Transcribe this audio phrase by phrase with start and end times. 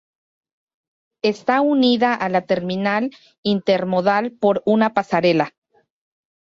[1.21, 3.11] Está unida a la Terminal
[3.43, 5.53] Intermodal por una pasarela.